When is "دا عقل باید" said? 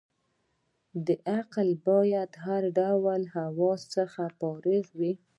1.05-2.29